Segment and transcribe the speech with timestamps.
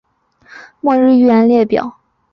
[0.79, 1.95] 末日预言列表